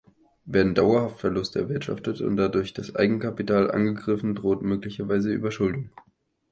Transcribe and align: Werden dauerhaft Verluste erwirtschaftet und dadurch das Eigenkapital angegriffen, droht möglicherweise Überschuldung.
Werden 0.45 0.73
dauerhaft 0.73 1.19
Verluste 1.19 1.59
erwirtschaftet 1.59 2.21
und 2.21 2.35
dadurch 2.35 2.73
das 2.73 2.95
Eigenkapital 2.95 3.69
angegriffen, 3.69 4.33
droht 4.33 4.63
möglicherweise 4.63 5.31
Überschuldung. 5.31 5.91